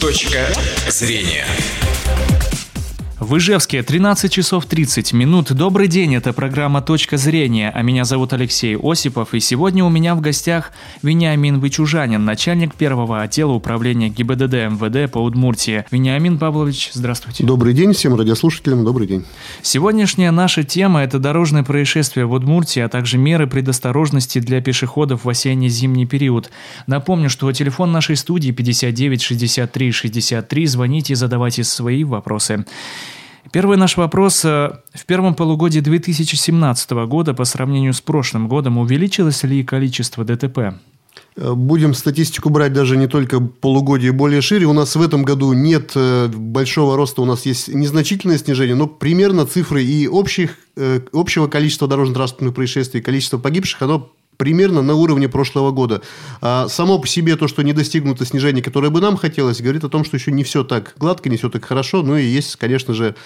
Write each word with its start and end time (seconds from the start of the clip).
Точка 0.00 0.46
зрения. 0.88 1.44
В 3.20 3.36
Ижевске 3.36 3.82
13 3.82 4.32
часов 4.32 4.66
30 4.66 5.12
минут. 5.12 5.52
Добрый 5.52 5.88
день, 5.88 6.14
это 6.14 6.32
программа 6.32 6.82
«Точка 6.82 7.16
зрения», 7.16 7.72
а 7.74 7.82
меня 7.82 8.04
зовут 8.04 8.32
Алексей 8.32 8.76
Осипов, 8.80 9.34
и 9.34 9.40
сегодня 9.40 9.84
у 9.84 9.88
меня 9.88 10.14
в 10.14 10.20
гостях 10.20 10.70
Вениамин 11.02 11.58
Вычужанин, 11.58 12.24
начальник 12.24 12.76
первого 12.76 13.20
отдела 13.20 13.50
управления 13.50 14.08
ГИБДД 14.08 14.70
МВД 14.70 15.10
по 15.10 15.18
Удмуртии. 15.18 15.84
Вениамин 15.90 16.38
Павлович, 16.38 16.90
здравствуйте. 16.92 17.42
Добрый 17.42 17.74
день 17.74 17.92
всем 17.92 18.14
радиослушателям, 18.14 18.84
добрый 18.84 19.08
день. 19.08 19.24
Сегодняшняя 19.62 20.30
наша 20.30 20.62
тема– 20.62 21.00
это 21.02 21.18
дорожные 21.18 21.64
происшествия 21.64 22.24
в 22.24 22.30
Удмуртии, 22.30 22.82
а 22.82 22.88
также 22.88 23.18
меры 23.18 23.48
предосторожности 23.48 24.38
для 24.38 24.60
пешеходов 24.60 25.24
в 25.24 25.28
осенне-зимний 25.28 26.06
период. 26.06 26.52
Напомню, 26.86 27.30
что 27.30 27.50
телефон 27.50 27.90
нашей 27.90 28.14
студии 28.14 28.52
59 28.52 29.22
63 29.22 29.90
63, 29.90 30.66
звоните 30.66 31.14
и 31.14 31.16
задавайте 31.16 31.64
свои 31.64 32.04
вопросы. 32.04 32.64
Первый 33.52 33.78
наш 33.78 33.96
вопрос. 33.96 34.44
Э, 34.44 34.80
в 34.92 35.06
первом 35.06 35.34
полугодии 35.34 35.80
2017 35.80 36.90
года 37.06 37.34
по 37.34 37.44
сравнению 37.44 37.94
с 37.94 38.00
прошлым 38.00 38.48
годом 38.48 38.78
увеличилось 38.78 39.42
ли 39.44 39.64
количество 39.64 40.24
ДТП? 40.24 40.58
Э, 41.36 41.52
будем 41.54 41.94
статистику 41.94 42.50
брать 42.50 42.74
даже 42.74 42.96
не 42.96 43.06
только 43.06 43.40
полугодие, 43.40 44.12
более 44.12 44.42
шире. 44.42 44.66
У 44.66 44.74
нас 44.74 44.96
в 44.96 45.02
этом 45.02 45.22
году 45.22 45.52
нет 45.54 45.92
э, 45.94 46.28
большого 46.28 46.96
роста, 46.96 47.22
у 47.22 47.24
нас 47.24 47.46
есть 47.46 47.68
незначительное 47.68 48.38
снижение, 48.38 48.74
но 48.74 48.86
примерно 48.86 49.46
цифры 49.46 49.82
и 49.82 50.06
общих, 50.08 50.58
общего 51.12 51.48
количества 51.48 51.88
дорожно-транспортных 51.88 52.54
происшествий, 52.54 53.00
количество 53.00 53.38
погибших, 53.38 53.82
оно 53.82 54.12
примерно 54.38 54.80
на 54.80 54.94
уровне 54.94 55.28
прошлого 55.28 55.72
года. 55.72 56.00
А 56.40 56.68
само 56.68 56.98
по 56.98 57.06
себе 57.06 57.36
то, 57.36 57.48
что 57.48 57.62
не 57.62 57.74
достигнуто 57.74 58.24
снижение, 58.24 58.62
которое 58.62 58.88
бы 58.88 59.02
нам 59.02 59.18
хотелось, 59.18 59.60
говорит 59.60 59.84
о 59.84 59.90
том, 59.90 60.04
что 60.04 60.16
еще 60.16 60.30
не 60.32 60.44
все 60.44 60.64
так 60.64 60.94
гладко, 60.96 61.28
не 61.28 61.36
все 61.36 61.50
так 61.50 61.64
хорошо. 61.64 62.02
Ну 62.02 62.16
и 62.16 62.24
есть, 62.24 62.56
конечно 62.56 62.94
же, 62.94 63.16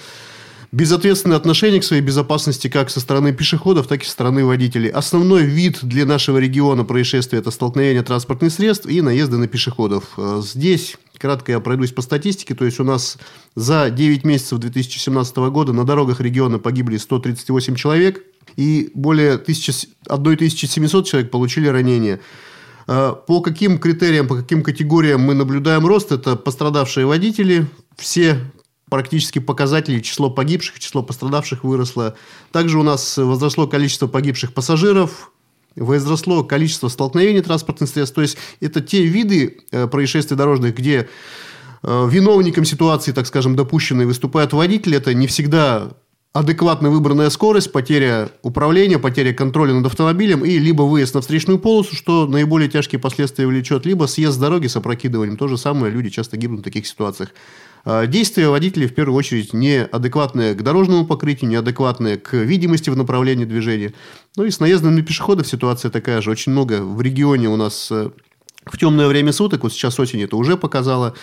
безответственное 0.73 1.37
отношение 1.37 1.81
к 1.81 1.85
своей 1.85 2.03
безопасности 2.03 2.69
как 2.69 2.89
со 2.89 2.99
стороны 2.99 3.33
пешеходов, 3.33 3.87
так 3.87 4.03
и 4.03 4.07
со 4.07 4.11
стороны 4.11 4.45
водителей. 4.45 4.89
Основной 4.89 5.45
вид 5.45 5.81
для 5.83 6.07
нашего 6.07 6.39
региона 6.39 6.85
происшествия– 6.85 7.39
это 7.41 7.51
столкновение 7.51 8.03
транспортных 8.03 8.51
средств 8.51 8.87
и 8.87 9.03
наезды 9.03 9.37
на 9.37 9.49
пешеходов. 9.49 10.05
А 10.17 10.41
здесь 10.41 10.97
кратко 11.19 11.53
я 11.53 11.61
пройдусь 11.61 11.93
по 11.93 12.01
статистике. 12.01 12.55
То 12.55 12.65
есть, 12.65 12.81
у 12.81 12.85
нас 12.85 13.19
за 13.55 13.91
9 13.91 14.25
месяцев 14.25 14.59
2017 14.59 15.37
года 15.37 15.75
на 15.75 15.85
дорогах 15.85 16.21
региона 16.21 16.59
погибли 16.59 16.97
138 16.97 17.77
человек– 17.77 18.25
и 18.57 18.91
более 18.95 19.35
1700 19.35 21.07
человек 21.07 21.31
получили 21.31 21.69
ранения. 21.69 22.21
А, 22.87 23.13
по 23.13 23.41
каким 23.41 23.79
критериям, 23.79 24.27
по 24.27 24.37
каким 24.37 24.63
категориям 24.63 25.21
мы 25.21 25.35
наблюдаем 25.35 25.87
рост? 25.87 26.13
Это 26.13 26.37
пострадавшие 26.37 27.07
водители, 27.07 27.67
все 27.97 28.39
практически 28.93 29.39
показатели, 29.39 30.01
число 30.01 30.29
погибших, 30.29 30.79
число 30.79 31.03
пострадавших 31.03 31.65
выросло. 31.65 32.15
Также 32.51 32.79
у 32.79 32.83
нас 32.83 33.17
возросло 33.17 33.67
количество 33.67 34.07
погибших 34.07 34.53
пассажиров, 34.53 35.33
возросло 35.77 36.45
количество 36.45 36.89
столкновений 36.89 37.41
транспортных 37.41 37.89
средств. 37.89 38.15
То 38.15 38.21
есть, 38.21 38.37
это 38.61 38.83
те 38.83 39.07
виды 39.07 39.61
э, 39.71 39.87
происшествий 39.87 40.37
дорожных, 40.37 40.77
где 40.77 41.09
э, 41.83 42.09
виновником 42.11 42.67
ситуации, 42.67 43.13
так 43.13 43.27
скажем, 43.27 43.57
допущенной 43.57 44.05
выступает 44.05 44.53
водитель. 44.53 44.95
Это 44.95 45.15
не 45.15 45.27
всегда 45.27 45.93
адекватно 46.33 46.91
выбранная 46.91 47.29
скорость, 47.29 47.73
потеря 47.73 48.31
управления, 48.43 48.99
потеря 48.99 49.35
контроля 49.35 49.75
над 49.75 49.87
автомобилем 49.87 50.45
и 50.45 50.59
либо 50.59 50.83
выезд 50.83 51.15
на 51.15 51.21
встречную 51.21 51.59
полосу, 51.59 51.95
что 51.95 52.27
наиболее 52.27 52.71
тяжкие 52.71 52.99
последствия 52.99 53.47
влечет, 53.47 53.85
либо 53.85 54.07
съезд 54.07 54.37
с 54.37 54.39
дороги 54.39 54.67
с 54.67 54.77
опрокидыванием. 54.77 55.37
То 55.37 55.49
же 55.49 55.59
самое 55.59 55.93
люди 55.93 56.09
часто 56.09 56.39
гибнут 56.39 56.61
в 56.61 56.65
таких 56.65 56.87
ситуациях. 56.87 57.31
А, 57.85 58.07
действия 58.07 58.49
водителей, 58.49 58.87
в 58.87 58.95
первую 58.95 59.19
очередь, 59.19 59.53
неадекватные 59.53 60.55
к 60.55 60.63
дорожному 60.63 61.05
покрытию, 61.05 61.51
неадекватные 61.51 62.17
к 62.17 62.33
видимости 62.33 62.89
в 62.89 62.97
направлении 62.97 63.45
движения. 63.45 63.93
Ну 64.37 64.45
и 64.45 64.51
с 64.51 64.59
наездом 64.59 64.95
на 64.95 65.03
пешеходов 65.03 65.47
ситуация 65.47 65.91
такая 65.91 66.23
же. 66.23 66.31
Очень 66.31 66.53
много 66.53 66.83
в 66.83 67.03
регионе 67.03 67.49
у 67.49 67.57
нас 67.57 67.89
э, 67.91 68.11
в 68.65 68.79
темное 68.79 69.09
время 69.09 69.33
суток, 69.33 69.65
вот 69.65 69.73
сейчас 69.73 69.99
осень 70.01 70.23
это 70.23 70.37
уже 70.37 70.57
показала, 70.57 71.15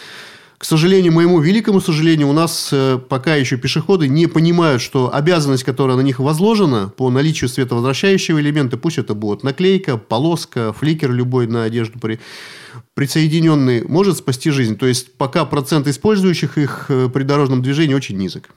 к 0.60 0.66
сожалению, 0.66 1.14
моему 1.14 1.40
великому 1.40 1.80
сожалению, 1.80 2.28
у 2.28 2.34
нас 2.34 2.72
э, 2.74 3.00
пока 3.08 3.36
еще 3.36 3.56
пешеходы 3.56 4.10
не 4.10 4.28
понимают, 4.28 4.82
что 4.82 5.10
обязанность, 5.12 5.64
которая 5.64 5.96
на 5.96 6.02
них 6.02 6.20
возложена 6.20 6.90
по 6.90 7.10
наличию 7.10 7.50
световозвращающего 7.50 8.42
элемента, 8.42 8.76
пусть 8.76 8.98
это 8.98 9.14
будет 9.14 9.44
наклейка, 9.44 9.96
полоска, 9.96 10.74
фликер 10.74 11.14
любой 11.14 11.48
на 11.48 11.64
одежду 11.64 11.98
при, 11.98 12.20
присоединенный, 12.94 13.86
может 13.86 14.18
спасти 14.18 14.52
жизнь. 14.52 14.78
То 14.78 14.86
есть, 14.86 15.14
пока 15.14 15.46
процент 15.46 15.88
использующих 15.88 16.58
их 16.58 16.88
э, 16.90 17.08
при 17.08 17.24
дорожном 17.24 17.62
движении 17.62 17.94
очень 17.94 18.18
низок. 18.18 18.50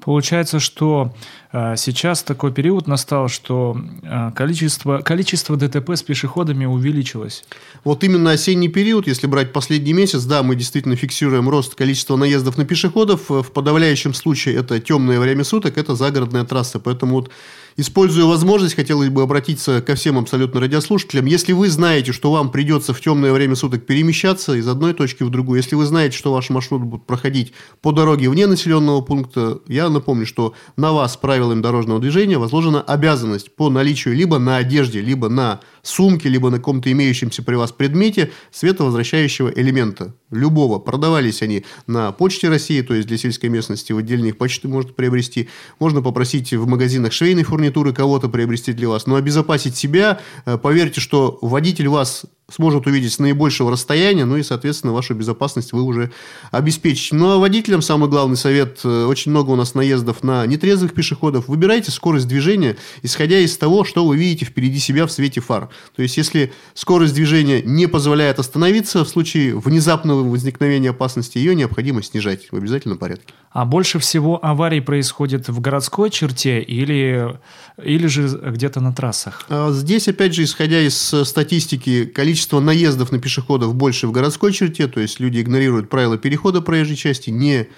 Получается, 0.00 0.60
что 0.60 1.12
сейчас 1.52 2.22
такой 2.22 2.52
период 2.52 2.86
настал, 2.86 3.28
что 3.28 3.76
э, 4.02 4.30
количество, 4.36 4.98
количество 4.98 5.56
ДТП 5.56 5.90
с 5.90 6.02
пешеходами 6.02 6.64
увеличилось. 6.64 7.44
Вот 7.82 8.04
именно 8.04 8.30
осенний 8.30 8.68
период, 8.68 9.08
если 9.08 9.26
брать 9.26 9.52
последний 9.52 9.92
месяц, 9.92 10.24
да, 10.24 10.44
мы 10.44 10.54
действительно 10.54 10.94
фиксируем 10.94 11.48
рост 11.48 11.74
количества 11.74 12.16
наездов 12.16 12.56
на 12.56 12.64
пешеходов. 12.64 13.28
В 13.28 13.50
подавляющем 13.52 14.14
случае 14.14 14.56
это 14.56 14.78
темное 14.78 15.18
время 15.18 15.42
суток, 15.42 15.76
это 15.76 15.96
загородная 15.96 16.44
трасса. 16.44 16.78
Поэтому 16.78 17.16
вот 17.16 17.30
Используя 17.76 18.26
возможность, 18.26 18.74
хотелось 18.74 19.08
бы 19.08 19.22
обратиться 19.22 19.80
ко 19.80 19.94
всем 19.94 20.18
абсолютно 20.18 20.60
радиослушателям. 20.60 21.26
Если 21.26 21.52
вы 21.52 21.68
знаете, 21.70 22.12
что 22.12 22.32
вам 22.32 22.50
придется 22.50 22.92
в 22.92 23.00
темное 23.00 23.32
время 23.32 23.54
суток 23.54 23.86
перемещаться 23.86 24.54
из 24.54 24.66
одной 24.68 24.92
точки 24.92 25.22
в 25.22 25.30
другую, 25.30 25.58
если 25.58 25.76
вы 25.76 25.86
знаете, 25.86 26.16
что 26.16 26.32
ваш 26.32 26.50
маршрут 26.50 26.82
будет 26.82 27.06
проходить 27.06 27.52
по 27.80 27.92
дороге 27.92 28.28
вне 28.28 28.46
населенного 28.46 29.00
пункта, 29.00 29.60
я 29.66 29.88
напомню, 29.88 30.26
что 30.26 30.54
на 30.76 30.92
вас 30.92 31.16
правилами 31.40 31.62
дорожного 31.62 32.00
движения 32.00 32.36
возложена 32.36 32.82
обязанность 32.82 33.56
по 33.56 33.70
наличию 33.70 34.14
либо 34.14 34.38
на 34.38 34.58
одежде, 34.58 35.00
либо 35.00 35.30
на 35.30 35.60
сумке, 35.82 36.28
либо 36.28 36.50
на 36.50 36.58
каком-то 36.58 36.90
имеющемся 36.90 37.42
при 37.42 37.54
вас 37.54 37.72
предмете 37.72 38.30
световозвращающего 38.50 39.50
элемента. 39.54 40.14
Любого. 40.30 40.78
Продавались 40.78 41.42
они 41.42 41.64
на 41.86 42.12
почте 42.12 42.48
России, 42.48 42.82
то 42.82 42.94
есть 42.94 43.08
для 43.08 43.18
сельской 43.18 43.48
местности 43.48 43.92
в 43.92 43.98
отдельных 43.98 44.38
почты 44.38 44.68
можно 44.68 44.92
приобрести. 44.92 45.48
Можно 45.78 46.02
попросить 46.02 46.52
в 46.52 46.66
магазинах 46.66 47.12
швейной 47.12 47.42
фурнитуры 47.42 47.92
кого-то 47.92 48.28
приобрести 48.28 48.72
для 48.72 48.88
вас. 48.88 49.06
Но 49.06 49.16
обезопасить 49.16 49.76
себя, 49.76 50.20
э, 50.46 50.58
поверьте, 50.58 51.00
что 51.00 51.38
водитель 51.42 51.88
вас 51.88 52.26
сможет 52.50 52.86
увидеть 52.86 53.12
с 53.12 53.18
наибольшего 53.18 53.70
расстояния, 53.70 54.24
ну 54.24 54.36
и, 54.36 54.42
соответственно, 54.42 54.92
вашу 54.92 55.14
безопасность 55.14 55.72
вы 55.72 55.82
уже 55.82 56.10
обеспечите. 56.50 57.14
Ну, 57.16 57.30
а 57.30 57.38
водителям 57.38 57.82
самый 57.82 58.08
главный 58.08 58.36
совет, 58.36 58.80
э, 58.84 59.04
очень 59.04 59.30
много 59.30 59.50
у 59.50 59.56
нас 59.56 59.74
наездов 59.74 60.22
на 60.22 60.44
нетрезвых 60.46 60.92
пешеходов, 60.92 61.48
выбирайте 61.48 61.90
скорость 61.90 62.28
движения, 62.28 62.76
исходя 63.02 63.38
из 63.38 63.56
того, 63.56 63.84
что 63.84 64.04
вы 64.04 64.16
видите 64.16 64.44
впереди 64.44 64.78
себя 64.78 65.06
в 65.06 65.12
свете 65.12 65.40
фар. 65.40 65.69
То 65.96 66.02
есть, 66.02 66.16
если 66.16 66.52
скорость 66.74 67.14
движения 67.14 67.62
не 67.62 67.86
позволяет 67.86 68.38
остановиться, 68.38 69.04
в 69.04 69.08
случае 69.08 69.56
внезапного 69.58 70.22
возникновения 70.28 70.90
опасности, 70.90 71.38
ее 71.38 71.54
необходимо 71.54 72.02
снижать 72.02 72.50
в 72.50 72.56
обязательном 72.56 72.98
порядке. 72.98 73.32
А 73.52 73.64
больше 73.64 73.98
всего 73.98 74.44
аварий 74.44 74.80
происходит 74.80 75.48
в 75.48 75.60
городской 75.60 76.10
черте 76.10 76.60
или, 76.60 77.38
или 77.82 78.06
же 78.06 78.28
где-то 78.28 78.80
на 78.80 78.92
трассах? 78.92 79.46
А 79.48 79.72
здесь, 79.72 80.08
опять 80.08 80.34
же, 80.34 80.44
исходя 80.44 80.80
из 80.80 81.12
э, 81.12 81.24
статистики, 81.24 82.04
количество 82.04 82.40
количество 82.40 82.60
наездов 82.60 83.12
на 83.12 83.18
пешеходов 83.18 83.74
больше 83.74 84.06
в 84.06 84.12
городской 84.12 84.52
черте, 84.52 84.86
то 84.86 85.00
есть 85.00 85.20
люди 85.20 85.40
игнорируют 85.40 85.90
правила 85.90 86.16
перехода 86.16 86.60
проезжей 86.60 86.96
части, 86.96 87.30
не 87.30 87.68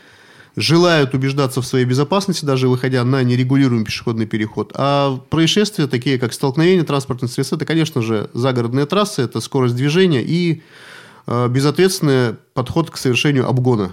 желают 0.56 1.14
убеждаться 1.14 1.62
в 1.62 1.66
своей 1.66 1.84
безопасности, 1.84 2.44
даже 2.44 2.68
выходя 2.68 3.04
на 3.04 3.22
нерегулируемый 3.22 3.84
пешеходный 3.84 4.26
переход. 4.26 4.72
А 4.74 5.16
происшествия, 5.30 5.86
такие 5.86 6.18
как 6.18 6.32
столкновение 6.32 6.84
транспортных 6.84 7.30
средств, 7.30 7.54
это, 7.54 7.64
конечно 7.64 8.02
же, 8.02 8.30
загородные 8.34 8.86
трассы, 8.86 9.22
это 9.22 9.40
скорость 9.40 9.76
движения 9.76 10.22
и 10.22 10.62
э, 11.26 11.48
безответственный 11.48 12.34
подход 12.54 12.90
к 12.90 12.96
совершению 12.96 13.49
обгона. 13.49 13.93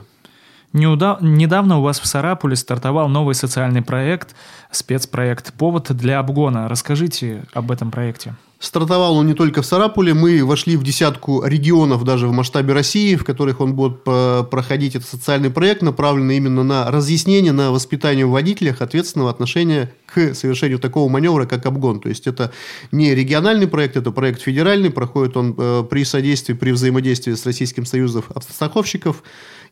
Недавно 0.73 1.79
у 1.79 1.81
вас 1.81 1.99
в 1.99 2.05
Сарапуле 2.05 2.55
стартовал 2.55 3.09
новый 3.09 3.33
социальный 3.33 3.81
проект, 3.81 4.35
спецпроект 4.69 5.53
«Повод 5.53 5.87
для 5.95 6.19
обгона». 6.19 6.67
Расскажите 6.67 7.45
об 7.53 7.71
этом 7.71 7.89
проекте. 7.89 8.35
Стартовал 8.59 9.15
он 9.15 9.25
не 9.25 9.33
только 9.35 9.61
в 9.61 9.65
Сарапуле, 9.65 10.13
мы 10.13 10.43
вошли 10.43 10.75
в 10.75 10.83
десятку 10.83 11.45
регионов 11.45 12.03
даже 12.03 12.27
в 12.27 12.33
масштабе 12.33 12.73
России, 12.73 13.15
в 13.15 13.23
которых 13.23 13.61
он 13.61 13.73
будет 13.73 14.03
проходить. 14.03 14.95
Это 14.97 15.05
социальный 15.05 15.49
проект, 15.49 15.81
направленный 15.81 16.35
именно 16.35 16.63
на 16.63 16.91
разъяснение, 16.91 17.53
на 17.53 17.71
воспитание 17.71 18.25
в 18.25 18.31
водителях 18.31 18.81
ответственного 18.81 19.29
отношения 19.29 19.93
к 20.05 20.35
совершению 20.35 20.79
такого 20.79 21.07
маневра, 21.09 21.45
как 21.45 21.65
обгон. 21.67 22.01
То 22.01 22.09
есть, 22.09 22.27
это 22.27 22.51
не 22.91 23.15
региональный 23.15 23.67
проект, 23.67 23.95
это 23.95 24.11
проект 24.11 24.41
федеральный, 24.41 24.89
проходит 24.89 25.37
он 25.37 25.55
э, 25.57 25.85
при 25.89 26.03
содействии, 26.03 26.53
при 26.53 26.71
взаимодействии 26.71 27.35
с 27.35 27.45
Российским 27.45 27.85
союзом 27.85 28.25
автостраховщиков. 28.35 29.23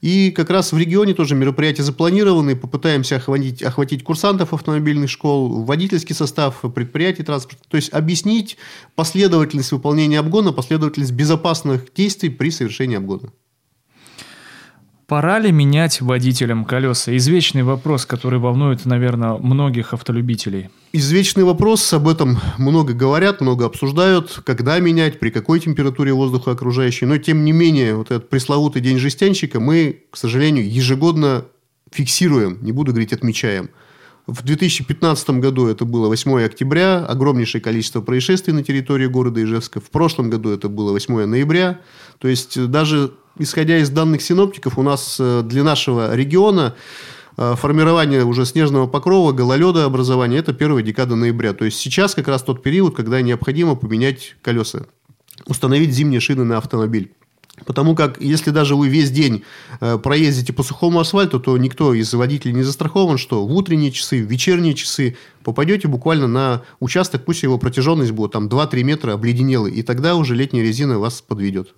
И 0.01 0.31
как 0.31 0.49
раз 0.49 0.71
в 0.71 0.77
регионе 0.77 1.13
тоже 1.13 1.35
мероприятия 1.35 1.83
запланированы. 1.83 2.55
Попытаемся 2.55 3.17
охватить, 3.17 3.63
охватить 3.63 4.03
курсантов 4.03 4.53
автомобильных 4.53 5.09
школ, 5.09 5.63
водительский 5.63 6.15
состав 6.15 6.61
предприятий 6.73 7.23
транспорта. 7.23 7.63
То 7.67 7.77
есть, 7.77 7.93
объяснить 7.93 8.57
последовательность 8.95 9.71
выполнения 9.71 10.19
обгона, 10.19 10.53
последовательность 10.53 11.13
безопасных 11.13 11.93
действий 11.93 12.29
при 12.29 12.51
совершении 12.51 12.97
обгона. 12.97 13.31
Пора 15.07 15.39
ли 15.39 15.53
менять 15.53 16.01
водителям 16.01 16.65
колеса? 16.65 17.15
Извечный 17.15 17.63
вопрос, 17.63 18.05
который 18.05 18.39
волнует, 18.39 18.85
наверное, 18.85 19.37
многих 19.37 19.93
автолюбителей. 19.93 20.69
Извечный 20.91 21.45
вопрос, 21.45 21.93
об 21.93 22.09
этом 22.09 22.37
много 22.57 22.93
говорят, 22.93 23.39
много 23.39 23.65
обсуждают, 23.65 24.41
когда 24.45 24.77
менять, 24.79 25.17
при 25.17 25.29
какой 25.29 25.61
температуре 25.61 26.11
воздуха 26.11 26.51
окружающей. 26.51 27.05
Но, 27.05 27.17
тем 27.19 27.45
не 27.45 27.53
менее, 27.53 27.95
вот 27.95 28.11
этот 28.11 28.27
пресловутый 28.27 28.81
день 28.81 28.97
жестянщика 28.97 29.61
мы, 29.61 30.01
к 30.11 30.17
сожалению, 30.17 30.69
ежегодно 30.69 31.45
фиксируем, 31.89 32.57
не 32.61 32.73
буду 32.73 32.91
говорить 32.91 33.13
отмечаем. 33.13 33.69
В 34.27 34.43
2015 34.43 35.29
году 35.39 35.67
это 35.67 35.85
было 35.85 36.09
8 36.09 36.43
октября, 36.43 37.05
огромнейшее 37.05 37.61
количество 37.61 38.01
происшествий 38.01 38.53
на 38.53 38.61
территории 38.61 39.07
города 39.07 39.41
Ижевска. 39.41 39.79
В 39.79 39.89
прошлом 39.89 40.29
году 40.29 40.49
это 40.49 40.67
было 40.67 40.91
8 40.91 41.25
ноября. 41.25 41.79
То 42.19 42.27
есть, 42.27 42.61
даже 42.69 43.13
исходя 43.39 43.77
из 43.77 43.89
данных 43.89 44.21
синоптиков, 44.21 44.77
у 44.77 44.83
нас 44.83 45.15
э, 45.17 45.43
для 45.45 45.63
нашего 45.63 46.13
региона 46.13 46.75
э, 47.37 47.55
формирование 47.55 48.25
уже 48.25 48.45
снежного 48.45 48.85
покрова, 48.85 49.31
гололеда 49.31 49.85
образования– 49.85 50.37
это 50.39 50.53
первая 50.53 50.83
декада 50.83 51.15
ноября. 51.15 51.53
То 51.53 51.63
есть, 51.63 51.77
сейчас 51.77 52.13
как 52.13 52.27
раз 52.27 52.43
тот 52.43 52.61
период, 52.61 52.97
когда 52.97 53.21
необходимо 53.21 53.75
поменять 53.75 54.35
колеса, 54.41 54.87
установить 55.45 55.93
зимние 55.93 56.19
шины 56.19 56.43
на 56.43 56.57
автомобиль. 56.57 57.13
Потому 57.65 57.95
как, 57.95 58.21
если 58.21 58.51
даже 58.51 58.75
вы 58.75 58.87
весь 58.87 59.09
день 59.09 59.43
э, 59.81 59.97
проездите 59.97 60.53
по 60.53 60.61
сухому 60.61 60.99
асфальту, 60.99 61.39
то 61.39 61.57
никто 61.57 61.93
из 61.93 62.13
водителей 62.13 62.53
не 62.53 62.63
застрахован, 62.63 63.17
что 63.17 63.45
в 63.45 63.53
утренние 63.53 63.91
часы, 63.91 64.23
в 64.23 64.29
вечерние 64.29 64.75
часы 64.75 65.17
попадете 65.43 65.87
буквально 65.87 66.27
на 66.27 66.61
участок, 66.79 67.25
пусть 67.25 67.43
его 67.43 67.57
протяженность 67.57 68.11
будет 68.11 68.33
там 68.33 68.47
2-3 68.47 68.83
метра 68.83 69.13
обледенелый, 69.13 69.73
и 69.73 69.81
тогда 69.81 70.15
уже 70.15 70.35
летняя 70.35 70.61
резина 70.61 70.99
вас 70.99 71.21
подведет. 71.21 71.73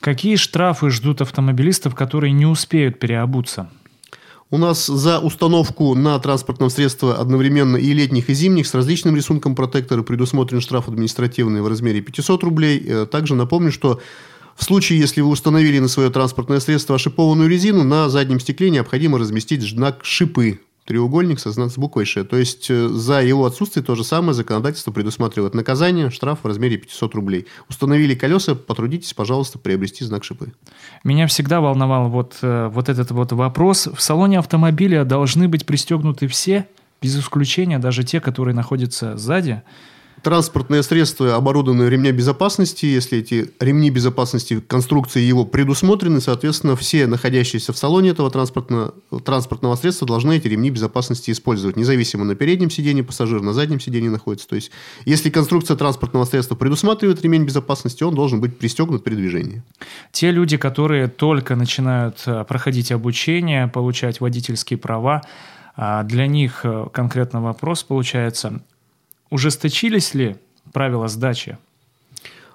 Какие 0.00 0.36
штрафы 0.36 0.90
ждут 0.90 1.20
автомобилистов, 1.20 1.94
которые 1.94 2.32
не 2.32 2.46
успеют 2.46 2.98
переобуться? 2.98 3.68
У 4.50 4.56
нас 4.56 4.86
за 4.86 5.18
установку 5.18 5.94
на 5.94 6.18
транспортном 6.18 6.70
средстве 6.70 7.10
одновременно 7.10 7.76
и 7.76 7.92
летних, 7.92 8.30
и 8.30 8.34
зимних 8.34 8.66
с 8.66 8.74
различным 8.74 9.14
рисунком 9.14 9.54
протектора 9.54 10.02
предусмотрен 10.02 10.62
штраф 10.62 10.88
административный 10.88 11.60
в 11.60 11.68
размере 11.68 12.00
500 12.00 12.42
рублей. 12.44 12.82
Э, 12.86 13.06
также 13.06 13.34
напомню, 13.34 13.70
что 13.70 14.00
в 14.58 14.64
случае, 14.64 14.98
если 14.98 15.20
вы 15.20 15.28
установили 15.28 15.78
на 15.78 15.86
свое 15.86 16.10
транспортное 16.10 16.58
средство 16.58 16.96
ошипованную 16.96 17.48
резину, 17.48 17.84
на 17.84 18.08
заднем 18.08 18.40
стекле 18.40 18.70
необходимо 18.70 19.16
разместить 19.16 19.62
знак 19.62 20.00
«шипы», 20.02 20.58
треугольник 20.84 21.38
со 21.38 21.52
знак 21.52 21.70
буквой 21.76 22.04
«Ш». 22.06 22.24
То 22.24 22.36
есть, 22.36 22.68
э, 22.68 22.88
за 22.88 23.22
его 23.22 23.46
отсутствие 23.46 23.84
то 23.84 23.94
же 23.94 24.02
самое 24.02 24.34
законодательство 24.34 24.90
предусматривает 24.90 25.54
наказание, 25.54 26.10
штраф 26.10 26.40
в 26.42 26.46
размере 26.46 26.76
500 26.76 27.14
рублей. 27.14 27.46
Установили 27.68 28.16
колеса, 28.16 28.56
потрудитесь, 28.56 29.14
пожалуйста, 29.14 29.60
приобрести 29.60 30.04
знак 30.04 30.24
«Шипы». 30.24 30.52
Меня 31.04 31.28
всегда 31.28 31.60
волновал 31.60 32.08
вот, 32.08 32.38
э, 32.42 32.68
вот 32.74 32.88
этот 32.88 33.12
вот 33.12 33.30
вопрос. 33.30 33.86
В 33.86 34.02
салоне 34.02 34.40
автомобиля 34.40 35.04
должны 35.04 35.46
быть 35.46 35.66
пристегнуты 35.66 36.26
все, 36.26 36.66
без 37.00 37.16
исключения 37.16 37.78
даже 37.78 38.02
те, 38.02 38.20
которые 38.20 38.56
находятся 38.56 39.16
сзади– 39.16 39.62
транспортное 40.22 40.82
средство 40.82 41.34
оборудовано 41.34 41.88
ремня 41.88 42.12
безопасности. 42.12 42.86
Если 42.86 43.18
эти 43.18 43.50
ремни 43.60 43.90
безопасности 43.90 44.60
конструкции 44.60 45.20
его 45.20 45.44
предусмотрены, 45.44 46.20
соответственно, 46.20 46.76
все 46.76 47.06
находящиеся 47.06 47.72
в 47.72 47.78
салоне 47.78 48.10
этого 48.10 48.30
транспортного, 48.30 48.94
транспортного 49.24 49.76
средства 49.76 50.06
должны 50.06 50.36
эти 50.36 50.48
ремни 50.48 50.70
безопасности 50.70 51.30
использовать, 51.30 51.76
независимо 51.76 52.24
на 52.24 52.34
переднем 52.34 52.70
сидении 52.70 53.02
пассажир, 53.02 53.42
на 53.42 53.52
заднем 53.52 53.80
сидении 53.80 54.08
находится. 54.08 54.48
То 54.48 54.56
есть, 54.56 54.70
если 55.04 55.30
конструкция 55.30 55.76
транспортного 55.76 56.24
средства 56.24 56.54
предусматривает 56.54 57.22
ремень 57.22 57.44
безопасности, 57.44 58.02
он 58.02 58.14
должен 58.14 58.40
быть 58.40 58.58
пристегнут 58.58 59.04
при 59.04 59.14
движении. 59.14 59.62
Те 60.12 60.30
люди, 60.30 60.56
которые 60.56 61.08
только 61.08 61.56
начинают 61.56 62.22
э, 62.26 62.44
проходить 62.44 62.92
обучение, 62.92 63.68
получать 63.68 64.20
водительские 64.20 64.78
права, 64.78 65.22
а 65.76 66.02
для 66.02 66.26
них 66.26 66.62
э, 66.64 66.86
конкретно 66.92 67.40
вопрос 67.40 67.84
получается, 67.84 68.60
Ужесточились 69.30 70.14
ли 70.14 70.36
правила 70.72 71.08
сдачи? 71.08 71.58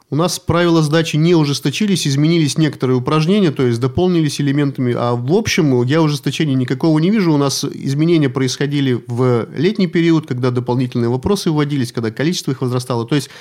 У 0.10 0.16
нас 0.16 0.38
правила 0.38 0.84
сдачи 0.84 1.16
не 1.16 1.34
ужесточились, 1.34 2.08
изменились 2.08 2.58
некоторые 2.58 2.98
упражнения, 2.98 3.50
то 3.50 3.66
есть 3.66 3.80
дополнились 3.80 4.40
элементами. 4.40 4.94
А 4.96 5.16
в 5.16 5.34
общем, 5.34 5.82
я 5.84 6.04
ужесточения 6.04 6.54
никакого 6.54 7.00
не 7.00 7.10
вижу. 7.10 7.34
У 7.34 7.38
нас 7.38 7.64
изменения 7.64 8.30
происходили 8.30 9.02
в 9.08 9.48
летний 9.56 9.88
период, 9.88 10.28
когда 10.28 10.52
дополнительные 10.52 11.10
вопросы 11.10 11.50
вводились, 11.50 11.92
когда 11.92 12.12
количество 12.12 12.52
их 12.52 12.62
возрастало. 12.62 13.08
То 13.08 13.16
есть 13.16 13.32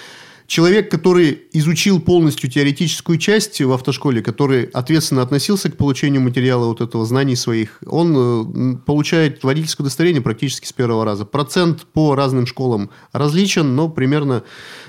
человек, 0.46 0.90
который 0.90 1.42
изучил 1.52 2.00
полностью 2.00 2.50
теоретическую 2.50 3.18
часть 3.18 3.60
в 3.60 3.72
автошколе, 3.72 4.22
который 4.22 4.64
ответственно 4.64 5.22
относился 5.22 5.70
к 5.70 5.76
получению 5.76 6.22
материала 6.22 6.66
вот 6.66 6.80
этого 6.80 7.04
знаний 7.06 7.36
своих, 7.36 7.78
он 7.86 8.74
э, 8.74 8.76
получает 8.84 9.44
водительское 9.44 9.84
удостоверение 9.84 10.22
практически 10.22 10.66
с 10.66 10.72
первого 10.72 11.04
раза. 11.04 11.24
Процент 11.24 11.86
по 11.92 12.14
разным 12.14 12.46
школам 12.46 12.90
различен, 13.12 13.74
но 13.74 13.88
примерно 13.88 14.42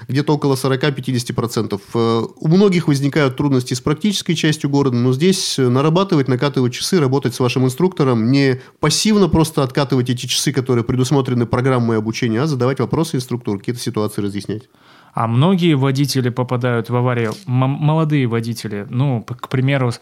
где-то 0.08 0.34
около 0.34 0.56
40-50%. 0.56 1.82
Э, 1.94 2.24
у 2.36 2.48
многих 2.48 2.88
возникают 2.88 3.38
трудности 3.38 3.74
с 3.74 3.82
практической 3.82 4.34
частью 4.34 4.70
города, 4.70 4.96
но 4.96 5.14
здесь 5.14 5.58
нарабатывать, 5.58 6.28
накатывать 6.28 6.74
часы, 6.74 7.00
работать 7.00 7.36
с 7.36 7.40
вашим 7.40 7.66
инструктором, 7.66 8.32
не 8.32 8.62
пассивно 8.80 9.30
просто 9.30 9.64
откатывать 9.64 10.10
эти 10.10 10.26
часы, 10.26 10.52
которые 10.52 10.84
предусмотрены 10.84 11.46
программой 11.46 11.98
обучения, 11.98 12.42
а 12.42 12.48
задавать 12.48 12.80
вопросы 12.80 13.18
инструктору, 13.18 13.60
какие-то 13.60 13.82
ситуации 13.82 14.22
разъяснять. 14.22 14.64
А 15.14 15.28
многие 15.28 15.76
водители 15.76 16.30
попадают 16.30 16.90
в 16.90 16.96
аварии, 16.96 17.30
молодые 17.46 18.26
водители, 18.28 18.88
ну, 18.90 19.24
к 19.24 19.48
примеру, 19.48 19.94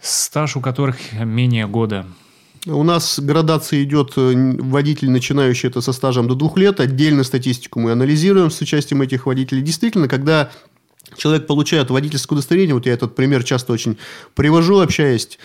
стаж 0.00 0.56
у 0.56 0.60
которых 0.60 0.96
менее 1.12 1.66
года. 1.66 2.06
У 2.66 2.82
нас 2.82 3.20
градация 3.20 3.82
идет 3.84 4.14
э, 4.16 4.32
водитель, 4.58 5.10
начинающий 5.10 5.68
это 5.68 5.80
со 5.80 5.92
стажем 5.92 6.28
до 6.28 6.34
двух 6.34 6.56
лет. 6.56 6.80
Отдельно 6.80 7.24
статистику 7.24 7.78
мы 7.78 7.92
анализируем 7.92 8.50
с 8.50 8.60
участием 8.60 9.00
этих 9.00 9.26
водителей. 9.26 9.62
Действительно, 9.62 10.08
когда 10.08 10.50
человек 11.16 11.46
получает 11.46 11.90
водительское 11.90 12.36
удостоверение, 12.36 12.74
вот 12.74 12.86
я 12.86 12.92
этот 12.92 13.14
пример 13.14 13.44
часто 13.44 13.72
очень 13.72 13.96
привожу, 14.34 14.80
общаясь 14.80 15.38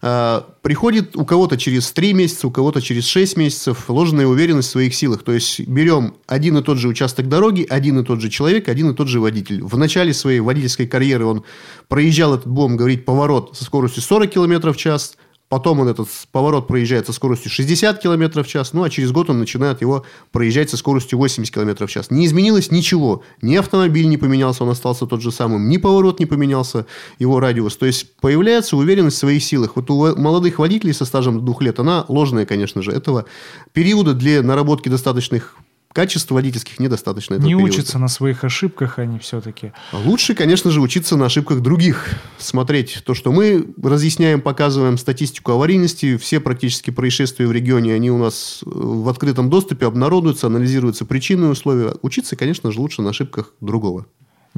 приходит 0.00 1.16
у 1.16 1.24
кого-то 1.24 1.56
через 1.56 1.90
3 1.92 2.12
месяца, 2.12 2.46
у 2.46 2.50
кого-то 2.50 2.80
через 2.80 3.06
6 3.06 3.36
месяцев 3.36 3.88
ложная 3.88 4.26
уверенность 4.26 4.68
в 4.68 4.72
своих 4.72 4.94
силах. 4.94 5.22
То 5.22 5.32
есть, 5.32 5.60
берем 5.60 6.14
один 6.26 6.58
и 6.58 6.62
тот 6.62 6.78
же 6.78 6.88
участок 6.88 7.28
дороги, 7.28 7.66
один 7.68 7.98
и 7.98 8.04
тот 8.04 8.20
же 8.20 8.28
человек, 8.28 8.68
один 8.68 8.90
и 8.90 8.94
тот 8.94 9.08
же 9.08 9.20
водитель. 9.20 9.62
В 9.62 9.76
начале 9.76 10.14
своей 10.14 10.40
водительской 10.40 10.86
карьеры 10.86 11.26
он 11.26 11.44
проезжал 11.88 12.34
этот, 12.34 12.46
будем 12.46 12.76
говорить, 12.76 13.04
поворот 13.04 13.56
со 13.56 13.64
скоростью 13.64 14.02
40 14.02 14.30
км 14.30 14.72
в 14.72 14.76
час– 14.76 15.16
Потом 15.48 15.80
он 15.80 15.88
этот 15.88 16.08
поворот 16.30 16.66
проезжает 16.66 17.06
со 17.06 17.12
скоростью 17.12 17.50
60 17.50 18.02
км 18.02 18.42
в 18.42 18.46
час, 18.46 18.74
ну 18.74 18.82
а 18.82 18.90
через 18.90 19.12
год 19.12 19.30
он 19.30 19.38
начинает 19.38 19.80
его 19.80 20.04
проезжать 20.30 20.68
со 20.68 20.76
скоростью 20.76 21.18
80 21.18 21.52
км 21.52 21.86
в 21.86 21.90
час. 21.90 22.10
Не 22.10 22.26
изменилось 22.26 22.70
ничего. 22.70 23.22
Ни 23.40 23.56
автомобиль 23.56 24.08
не 24.08 24.18
поменялся, 24.18 24.64
он 24.64 24.70
остался 24.70 25.06
тот 25.06 25.22
же 25.22 25.32
самым, 25.32 25.68
ни 25.70 25.78
поворот 25.78 26.20
не 26.20 26.26
поменялся, 26.26 26.86
его 27.18 27.40
радиус. 27.40 27.76
То 27.76 27.86
есть 27.86 28.14
появляется 28.16 28.76
уверенность 28.76 29.16
в 29.16 29.20
своих 29.20 29.42
силах. 29.42 29.76
Вот 29.76 29.90
у 29.90 30.16
молодых 30.16 30.58
водителей 30.58 30.92
со 30.92 31.06
стажем 31.06 31.44
двух 31.44 31.62
лет, 31.62 31.78
она 31.78 32.04
ложная, 32.08 32.44
конечно 32.44 32.82
же. 32.82 32.92
Этого 32.92 33.24
периода 33.72 34.12
для 34.12 34.42
наработки 34.42 34.90
достаточных 34.90 35.56
качеств 35.98 36.30
водительских 36.30 36.78
недостаточно. 36.78 37.34
Не 37.34 37.46
периода. 37.46 37.64
учатся 37.64 37.98
на 37.98 38.06
своих 38.06 38.44
ошибках 38.44 39.00
они 39.00 39.18
все-таки. 39.18 39.72
Лучше, 39.92 40.36
конечно 40.36 40.70
же, 40.70 40.80
учиться 40.80 41.16
на 41.16 41.26
ошибках 41.26 41.60
других. 41.60 42.10
Смотреть 42.38 43.02
то, 43.04 43.14
что 43.14 43.32
мы 43.32 43.66
разъясняем, 43.82 44.40
показываем 44.40 44.96
статистику 44.96 45.50
аварийности. 45.50 46.16
Все 46.16 46.38
практически 46.38 46.92
происшествия 46.92 47.48
в 47.48 47.52
регионе, 47.52 47.94
они 47.94 48.12
у 48.12 48.18
нас 48.18 48.60
э, 48.64 48.70
в 48.72 49.08
открытом 49.08 49.50
доступе 49.50 49.86
обнародуются, 49.86 50.46
анализируются 50.46 51.04
причины 51.04 51.46
и 51.46 51.48
условия. 51.48 51.94
Учиться, 52.02 52.36
конечно 52.36 52.70
же, 52.70 52.78
лучше 52.78 53.02
на 53.02 53.10
ошибках 53.10 53.54
другого. 53.60 54.06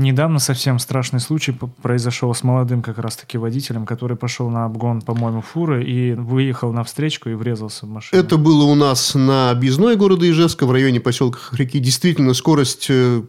Недавно 0.00 0.38
совсем 0.38 0.78
страшный 0.78 1.20
случай 1.20 1.54
произошел 1.82 2.34
с 2.34 2.42
молодым 2.42 2.80
как 2.80 2.96
раз-таки 2.96 3.36
водителем, 3.36 3.84
который 3.84 4.16
пошел 4.16 4.48
на 4.48 4.64
обгон, 4.64 5.02
по-моему, 5.02 5.42
фуры 5.42 5.84
и 5.84 6.14
выехал 6.14 6.72
на 6.72 6.84
встречку 6.84 7.28
и 7.28 7.34
врезался 7.34 7.84
в 7.84 7.90
машину. 7.90 8.22
Это 8.22 8.38
было 8.38 8.64
у 8.64 8.74
нас 8.74 9.14
на 9.14 9.50
объездной 9.50 9.96
города 9.96 10.28
Ижевска, 10.28 10.64
в 10.64 10.72
районе 10.72 11.00
поселка 11.00 11.38
Хряки. 11.38 11.78
Действительно, 11.80 12.32
скорость 12.32 12.86
э, 12.88 13.22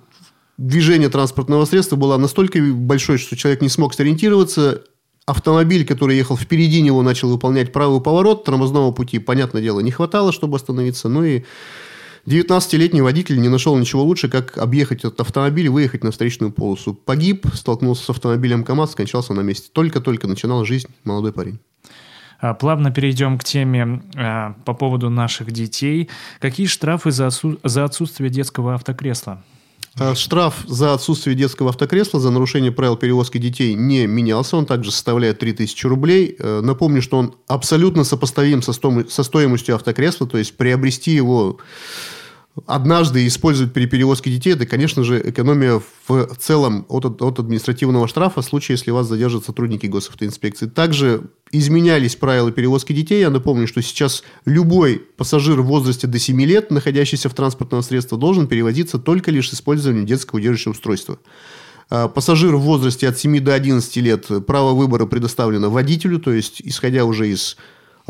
движения 0.57 1.09
транспортного 1.09 1.65
средства 1.65 1.97
была 1.97 2.17
настолько 2.17 2.61
большой, 2.61 3.17
что 3.17 3.35
человек 3.35 3.61
не 3.61 3.69
смог 3.69 3.93
сориентироваться. 3.93 4.81
Автомобиль, 5.25 5.85
который 5.85 6.15
ехал 6.15 6.37
впереди 6.37 6.81
него, 6.81 7.01
начал 7.01 7.29
выполнять 7.29 7.73
правый 7.73 7.99
поворот 7.99 8.45
тормозного 8.45 8.93
пути. 8.93 9.19
Понятное 9.19 9.61
дело, 9.61 9.81
не 9.81 9.91
хватало, 9.91 10.31
чтобы 10.31 10.55
остановиться. 10.55 11.09
Ну 11.09 11.25
и 11.25 11.43
19-летний 12.25 13.01
водитель 13.01 13.39
не 13.41 13.49
нашел 13.49 13.77
ничего 13.77 14.03
лучше, 14.03 14.29
как 14.29 14.57
объехать 14.57 14.99
этот 14.99 15.21
автомобиль 15.21 15.65
и 15.65 15.69
выехать 15.69 16.03
на 16.03 16.11
встречную 16.11 16.51
полосу. 16.51 16.93
Погиб, 16.93 17.47
столкнулся 17.53 18.05
с 18.05 18.09
автомобилем 18.09 18.63
КАМАЗ, 18.63 18.91
скончался 18.91 19.33
на 19.33 19.41
месте. 19.41 19.69
Только-только 19.73 20.27
начинал 20.27 20.63
жизнь 20.63 20.87
молодой 21.03 21.33
парень. 21.33 21.59
А, 22.39 22.53
плавно 22.53 22.91
перейдем 22.91 23.37
к 23.37 23.43
теме 23.43 24.01
а, 24.15 24.55
по 24.65 24.73
поводу 24.73 25.09
наших 25.09 25.51
детей. 25.51 26.09
Какие 26.39 26.67
штрафы 26.67 27.11
за, 27.11 27.27
отсутствие 27.27 28.29
детского 28.29 28.75
автокресла? 28.75 29.43
А 29.99 30.15
штраф 30.15 30.63
за 30.67 30.93
отсутствие 30.93 31.35
детского 31.35 31.69
автокресла 31.69 32.19
за 32.19 32.31
нарушение 32.31 32.71
правил 32.71 32.95
перевозки 32.95 33.37
детей 33.37 33.73
не 33.73 34.07
менялся. 34.07 34.55
Он 34.55 34.65
также 34.65 34.91
составляет 34.91 35.39
3000 35.39 35.85
рублей. 35.85 36.35
Э, 36.39 36.61
напомню, 36.61 37.01
что 37.01 37.17
он 37.17 37.35
абсолютно 37.47 38.05
сопоставим 38.05 38.61
со 38.61 39.23
стоимостью 39.23 39.75
автокресла. 39.75 40.27
То 40.27 40.37
есть 40.37 40.55
приобрести 40.55 41.11
его 41.11 41.57
однажды 42.65 43.25
использовать 43.27 43.73
при 43.73 43.85
перевозке 43.85 44.29
детей, 44.29 44.53
это, 44.53 44.65
конечно 44.65 45.03
же, 45.03 45.21
экономия 45.23 45.81
в 46.07 46.35
целом 46.37 46.85
от, 46.89 47.05
от 47.21 47.39
административного 47.39 48.07
штрафа 48.07 48.41
в 48.41 48.45
случае, 48.45 48.75
если 48.75 48.91
вас 48.91 49.07
задержат 49.07 49.45
сотрудники 49.45 49.85
госавтоинспекции. 49.85 50.67
Также 50.67 51.29
изменялись 51.51 52.15
правила 52.15 52.51
перевозки 52.51 52.93
детей. 52.93 53.21
Я 53.21 53.29
напомню, 53.29 53.67
что 53.67 53.81
сейчас 53.81 54.23
любой 54.45 54.97
пассажир 55.17 55.61
в 55.61 55.65
возрасте 55.65 56.07
до 56.07 56.19
7 56.19 56.41
лет, 56.41 56.71
находящийся 56.71 57.29
в 57.29 57.33
транспортном 57.33 57.81
средстве, 57.83 58.17
должен 58.17 58.47
перевозиться 58.47 58.99
только 58.99 59.31
лишь 59.31 59.49
с 59.49 59.53
использованием 59.53 60.05
детского 60.05 60.39
удерживающего 60.39 60.71
устройства. 60.73 61.19
А 61.89 62.07
пассажир 62.07 62.55
в 62.55 62.61
возрасте 62.61 63.07
от 63.07 63.17
7 63.17 63.39
до 63.39 63.53
11 63.53 63.95
лет 63.97 64.27
право 64.45 64.73
выбора 64.73 65.05
предоставлено 65.05 65.69
водителю, 65.69 66.19
то 66.19 66.31
есть, 66.31 66.61
исходя 66.63 67.05
уже 67.05 67.29
из 67.29 67.57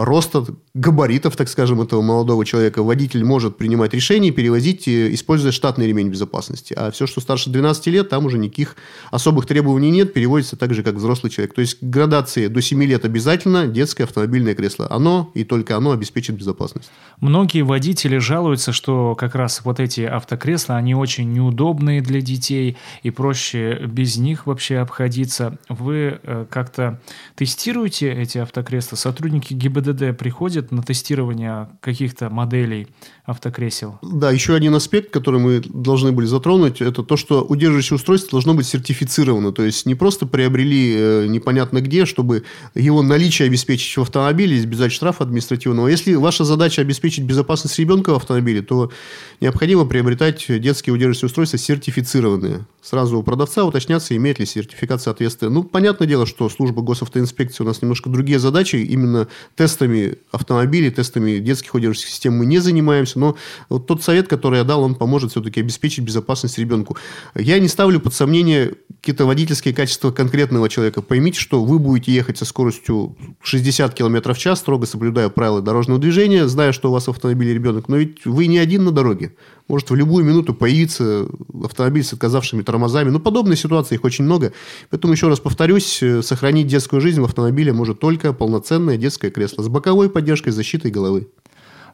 роста 0.03 0.45
габаритов, 0.73 1.35
так 1.35 1.49
скажем, 1.49 1.81
этого 1.81 2.01
молодого 2.01 2.45
человека, 2.45 2.81
водитель 2.81 3.23
может 3.23 3.57
принимать 3.57 3.93
решения 3.93 4.29
и 4.29 4.31
перевозить, 4.31 4.87
э, 4.87 5.13
используя 5.13 5.51
штатный 5.51 5.87
ремень 5.87 6.09
безопасности. 6.09 6.73
А 6.77 6.91
все, 6.91 7.07
что 7.07 7.21
старше 7.21 7.49
12 7.49 7.87
лет, 7.87 8.09
там 8.09 8.25
уже 8.25 8.37
никаких 8.37 8.75
особых 9.11 9.45
требований 9.45 9.91
нет, 9.91 10.13
переводится 10.13 10.55
так 10.55 10.73
же, 10.73 10.83
как 10.83 10.95
взрослый 10.95 11.29
человек. 11.29 11.53
То 11.53 11.61
есть, 11.61 11.77
градации 11.81 12.47
до 12.47 12.61
7 12.61 12.83
лет 12.83 13.05
обязательно 13.05 13.67
детское 13.67 14.05
автомобильное 14.05 14.55
кресло. 14.55 14.87
Оно 14.89 15.31
и 15.33 15.43
только 15.43 15.77
оно 15.77 15.91
обеспечит 15.91 16.35
безопасность. 16.35 16.89
Многие 17.19 17.61
водители 17.61 18.17
жалуются, 18.17 18.71
что 18.71 19.15
как 19.15 19.35
раз 19.35 19.61
вот 19.63 19.79
эти 19.79 20.01
автокресла, 20.01 20.77
они 20.77 20.95
очень 20.95 21.31
неудобные 21.31 22.01
для 22.01 22.21
детей, 22.21 22.77
и 23.03 23.11
проще 23.11 23.85
без 23.85 24.17
них 24.17 24.47
вообще 24.47 24.77
обходиться. 24.77 25.57
Вы 25.69 26.19
э, 26.23 26.45
как-то 26.49 26.99
тестируете 27.35 28.11
эти 28.11 28.37
автокресла? 28.37 28.95
Сотрудники 28.95 29.53
ГИБДД 29.53 29.90
приходят 29.93 30.13
приходит 30.13 30.71
на 30.71 30.81
тестирование 30.81 31.69
каких-то 31.79 32.29
моделей 32.29 32.87
автокресел. 33.25 33.99
Да, 34.01 34.31
еще 34.31 34.55
один 34.55 34.73
аспект, 34.75 35.11
который 35.11 35.39
мы 35.39 35.61
должны 35.61 36.11
были 36.11 36.25
затронуть, 36.25 36.81
это 36.81 37.03
то, 37.03 37.17
что 37.17 37.43
удерживающее 37.43 37.95
устройство 37.95 38.31
должно 38.31 38.53
быть 38.53 38.65
сертифицировано. 38.65 39.51
То 39.51 39.63
есть, 39.63 39.85
не 39.85 39.95
просто 39.95 40.25
приобрели 40.25 40.95
э, 40.97 41.25
непонятно 41.27 41.81
где, 41.81 42.05
чтобы 42.05 42.43
его 42.73 43.01
наличие 43.03 43.47
обеспечить 43.47 43.95
в 43.95 44.01
автомобиле, 44.01 44.57
избежать 44.57 44.91
штрафа 44.91 45.23
административного. 45.23 45.87
Если 45.87 46.15
ваша 46.15 46.43
задача 46.43 46.81
обеспечить 46.81 47.23
безопасность 47.23 47.77
ребенка 47.77 48.11
в 48.11 48.15
автомобиле, 48.15 48.61
то 48.61 48.91
необходимо 49.39 49.85
приобретать 49.85 50.45
детские 50.47 50.93
удерживающие 50.93 51.27
устройства 51.27 51.59
сертифицированные. 51.59 52.65
Сразу 52.81 53.19
у 53.19 53.23
продавца 53.23 53.63
уточняться, 53.63 54.15
имеет 54.15 54.39
ли 54.39 54.45
сертификат 54.45 55.01
соответствия. 55.01 55.49
Ну, 55.49 55.63
понятное 55.63 56.07
дело, 56.07 56.25
что 56.25 56.49
служба 56.49 56.81
госавтоинспекции 56.81 57.63
у 57.63 57.67
нас 57.67 57.81
немножко 57.81 58.09
другие 58.09 58.39
задачи. 58.39 58.77
Именно 58.77 59.27
тестами 59.55 60.17
автомобилей, 60.31 60.89
тестами 60.89 61.37
детских 61.37 61.75
удерживающих 61.75 62.09
систем 62.09 62.33
мы 62.37 62.45
не 62.45 62.57
занимаемся. 62.57 63.10
Но 63.15 63.35
вот 63.69 63.87
тот 63.87 64.03
совет, 64.03 64.27
который 64.27 64.59
я 64.59 64.63
дал, 64.63 64.83
он 64.83 64.95
поможет 64.95 65.31
все-таки 65.31 65.59
обеспечить 65.59 66.03
безопасность 66.03 66.57
ребенку. 66.57 66.97
Я 67.35 67.59
не 67.59 67.67
ставлю 67.67 67.99
под 67.99 68.13
сомнение 68.13 68.73
какие-то 69.01 69.25
водительские 69.25 69.73
качества 69.73 70.11
конкретного 70.11 70.69
человека. 70.69 71.01
Поймите, 71.01 71.39
что 71.39 71.63
вы 71.63 71.79
будете 71.79 72.13
ехать 72.13 72.37
со 72.37 72.45
скоростью 72.45 73.15
60 73.41 73.93
км 73.93 74.33
в 74.33 74.37
час, 74.37 74.59
строго 74.59 74.85
соблюдая 74.85 75.29
правила 75.29 75.61
дорожного 75.61 75.99
движения, 75.99 76.47
зная, 76.47 76.71
что 76.71 76.89
у 76.89 76.93
вас 76.93 77.07
в 77.07 77.09
автомобиле 77.09 77.53
ребенок. 77.53 77.89
Но 77.89 77.97
ведь 77.97 78.25
вы 78.25 78.47
не 78.47 78.59
один 78.59 78.83
на 78.83 78.91
дороге. 78.91 79.33
Может 79.67 79.89
в 79.89 79.95
любую 79.95 80.25
минуту 80.25 80.53
появиться 80.53 81.27
автомобиль 81.63 82.03
с 82.03 82.13
отказавшими 82.13 82.61
тормозами. 82.61 83.09
Ну, 83.09 83.19
подобные 83.19 83.55
ситуации, 83.55 83.95
их 83.95 84.03
очень 84.03 84.25
много. 84.25 84.53
Поэтому, 84.89 85.13
еще 85.13 85.29
раз 85.29 85.39
повторюсь, 85.39 86.03
э, 86.03 86.21
сохранить 86.21 86.67
детскую 86.67 87.01
жизнь 87.01 87.21
в 87.21 87.25
автомобиле 87.25 87.73
может 87.73 87.99
только 87.99 88.33
полноценное 88.33 88.97
детское 88.97 89.31
кресло 89.31 89.63
с 89.63 89.67
боковой 89.67 90.09
поддержкой 90.09 90.51
защитой 90.51 90.91
головы. 90.91 91.27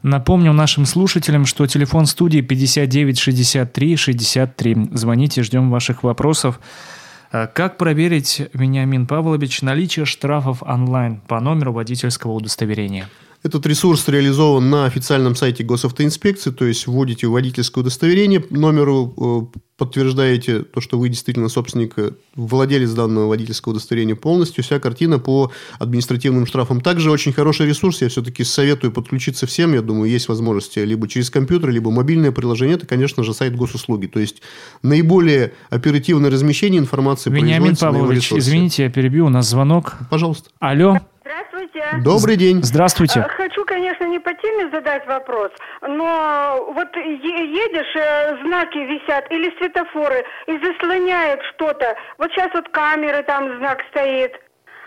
Напомню 0.04 0.54
нашим 0.54 0.86
слушателям, 0.86 1.46
что 1.46 1.66
телефон 1.68 2.06
студии 2.06 2.42
59 2.42 3.20
63 3.20 3.96
63. 3.96 4.78
Звоните, 4.92 5.44
ждем 5.44 5.70
ваших 5.72 6.04
вопросов. 6.04 6.60
Э, 7.32 7.48
как 7.48 7.78
проверить, 7.78 8.44
Вениамин 8.54 9.08
Павлович, 9.08 9.62
наличие 9.62 10.06
штрафов 10.06 10.64
онлайн 10.64 11.22
по 11.28 11.40
номеру 11.40 11.74
водительского 11.74 12.32
удостоверения? 12.32 13.08
Этот 13.44 13.66
ресурс 13.68 14.08
реализован 14.08 14.70
на 14.70 14.86
официальном 14.86 15.36
сайте 15.36 15.64
госавтоинспекции, 15.64 16.52
то 16.52 16.66
есть 16.66 16.88
вводите 16.88 17.28
водительское 17.28 17.82
удостоверение, 17.82 18.44
номеру 18.50 19.52
э, 19.54 19.60
подтверждаете 19.78 20.64
то, 20.64 20.82
что 20.82 20.98
вы 20.98 21.10
действительно 21.10 21.48
собственник, 21.48 21.94
э, 21.98 22.12
владелец 22.36 22.92
данного 22.92 23.28
водительского 23.28 23.74
удостоверения 23.74 24.16
полностью, 24.16 24.64
вся 24.64 24.80
картина 24.80 25.20
по 25.20 25.52
административным 25.78 26.48
штрафам. 26.48 26.82
Также 26.82 27.12
очень 27.12 27.32
хороший 27.32 27.68
ресурс, 27.68 28.02
я 28.02 28.10
все-таки 28.10 28.44
советую 28.44 28.92
подключиться 28.92 29.46
всем, 29.46 29.74
я 29.74 29.84
думаю, 29.84 30.10
есть 30.10 30.28
возможности 30.28 30.80
либо 30.80 31.08
через 31.08 31.30
компьютер, 31.30 31.70
либо 31.70 31.92
мобильное 31.92 32.32
приложение, 32.32 32.76
это, 32.76 32.88
конечно 32.88 33.24
же, 33.24 33.36
сайт 33.36 33.56
госуслуги, 33.56 34.08
то 34.08 34.20
есть 34.20 34.42
наиболее 34.82 35.54
оперативное 35.70 36.32
размещение 36.32 36.80
информации 36.80 37.30
Вениамин 37.30 37.76
Павлович, 37.76 38.34
извините, 38.34 38.84
я 38.84 38.90
перебью, 38.90 39.28
у 39.28 39.30
нас 39.30 39.48
звонок. 39.48 39.98
Пожалуйста. 40.10 40.50
Алло. 40.60 40.98
Здравствуйте. 41.28 41.84
Добрый 42.06 42.38
день. 42.38 42.64
Здравствуйте. 42.64 43.20
Э, 43.20 43.28
хочу, 43.28 43.66
конечно, 43.66 44.06
не 44.06 44.18
по 44.18 44.34
теме 44.34 44.70
задать 44.72 45.06
вопрос, 45.08 45.52
но 45.82 46.72
вот 46.74 46.96
едешь, 46.96 47.96
э, 47.96 48.38
знаки 48.46 48.78
висят 48.78 49.30
или 49.30 49.54
светофоры, 49.58 50.24
и 50.46 50.58
заслоняют 50.60 51.42
что-то. 51.54 51.96
Вот 52.18 52.32
сейчас 52.32 52.50
вот 52.54 52.70
камеры, 52.70 53.24
там 53.24 53.58
знак 53.58 53.80
стоит. 53.90 54.40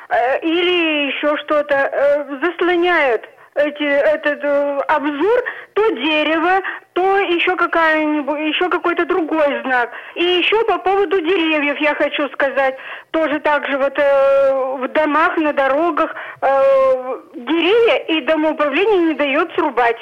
Э, 0.09 0.41
или 0.41 1.09
еще 1.09 1.37
что-то. 1.45 2.41
Заслоняют 2.43 3.29
эти, 3.55 3.83
этот 3.83 4.43
э, 4.43 4.79
обзор, 4.89 5.45
то 5.75 5.91
дерево, 5.91 6.61
то 6.93 7.19
еще 7.19 7.57
какая-нибудь, 7.57 8.39
еще 8.39 8.69
какой-то 8.69 9.05
другой 9.07 9.61
знак. 9.63 9.91
И 10.15 10.25
еще 10.25 10.65
по 10.65 10.79
поводу 10.79 11.21
деревьев 11.21 11.79
я 11.81 11.95
хочу 11.95 12.29
сказать. 12.31 12.77
Тоже 13.11 13.41
так 13.41 13.67
же 13.69 13.77
вот 13.79 13.99
э, 13.99 14.77
в 14.79 14.89
домах, 14.93 15.37
на 15.37 15.53
дорогах 15.53 16.15
э, 16.41 17.17
деревья 17.35 17.97
и 18.09 18.25
домоуправление 18.25 19.09
не 19.09 19.15
дает 19.15 19.53
срубать, 19.55 19.99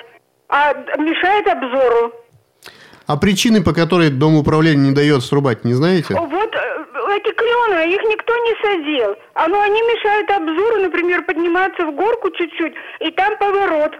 а 0.48 0.74
мешает 0.98 1.46
обзору. 1.48 2.12
А 3.06 3.16
причины, 3.16 3.62
по 3.62 3.72
которой 3.72 4.10
дом 4.10 4.36
управления 4.36 4.88
не 4.88 4.94
дает 4.94 5.22
срубать, 5.22 5.64
не 5.64 5.72
знаете? 5.72 6.14
Вот 6.14 6.54
э, 6.54 6.84
эти 7.08 7.32
клены, 7.32 7.94
их 7.94 8.02
никто 8.04 8.34
не 8.36 8.54
садил. 8.62 9.16
А 9.34 9.48
ну, 9.48 9.60
они 9.60 9.80
мешают 9.82 10.30
обзору, 10.30 10.82
например, 10.82 11.24
подниматься 11.24 11.86
в 11.86 11.94
горку 11.94 12.30
чуть-чуть, 12.30 12.74
и 13.00 13.10
там 13.12 13.36
поворот. 13.38 13.92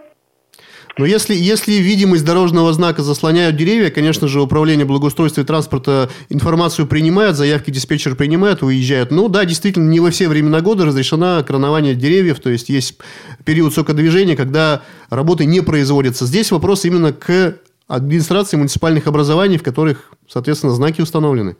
Но 0.97 1.05
если, 1.05 1.33
если 1.33 1.73
видимость 1.73 2.25
дорожного 2.25 2.73
знака 2.73 3.03
заслоняют 3.03 3.55
деревья, 3.55 3.89
конечно 3.89 4.27
же, 4.27 4.41
управление 4.41 4.85
благоустройства 4.85 5.41
и 5.41 5.45
транспорта 5.45 6.09
информацию 6.27 6.87
принимает, 6.87 7.37
заявки 7.37 7.71
диспетчер 7.71 8.15
принимает, 8.15 8.63
уезжают. 8.63 9.09
Ну 9.09 9.29
да, 9.29 9.45
действительно, 9.45 9.89
не 9.89 10.01
во 10.01 10.11
все 10.11 10.27
времена 10.27 10.59
года 10.59 10.85
разрешено 10.85 11.41
кронование 11.43 11.95
деревьев, 11.95 12.41
то 12.41 12.49
есть 12.49 12.67
есть 12.67 12.97
период 13.45 13.73
сокодвижения, 13.73 14.35
когда 14.35 14.81
работы 15.09 15.45
не 15.45 15.61
производятся. 15.61 16.25
Здесь 16.25 16.51
вопрос 16.51 16.83
именно 16.83 17.13
к 17.13 17.55
администрации 17.87 18.57
муниципальных 18.57 19.07
образований, 19.07 19.57
в 19.57 19.63
которых, 19.63 20.11
соответственно, 20.27 20.73
знаки 20.73 21.01
установлены. 21.01 21.55